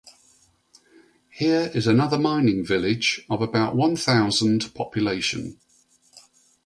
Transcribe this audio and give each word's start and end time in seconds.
Here 1.29 1.69
is 1.75 1.85
another 1.85 2.17
mining 2.17 2.65
village, 2.65 3.23
of 3.29 3.39
about 3.39 3.75
one 3.75 3.95
thousand 3.95 4.73
population. 4.73 5.59